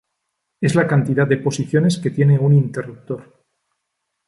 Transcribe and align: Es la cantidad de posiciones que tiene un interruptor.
Es 0.61 0.73
la 0.73 0.87
cantidad 0.87 1.27
de 1.27 1.37
posiciones 1.37 1.99
que 1.99 2.09
tiene 2.09 2.39
un 2.39 2.55
interruptor. 2.55 3.45